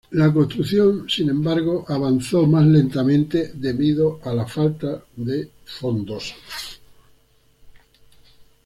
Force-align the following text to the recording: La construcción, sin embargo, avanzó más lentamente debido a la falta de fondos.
La 0.09 0.33
construcción, 0.33 1.07
sin 1.07 1.29
embargo, 1.29 1.85
avanzó 1.87 2.47
más 2.47 2.65
lentamente 2.65 3.51
debido 3.53 4.19
a 4.23 4.33
la 4.33 4.47
falta 4.47 4.99
de 5.15 5.51
fondos. 5.63 6.33